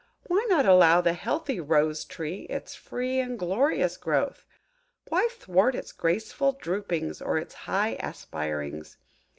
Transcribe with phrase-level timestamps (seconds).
[0.25, 4.47] Why not allow the healthy Rose tree its free and glorious growth?
[5.09, 8.97] Why thwart its graceful droopings or its high aspirings?